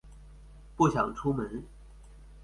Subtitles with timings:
[0.75, 1.63] 不想出門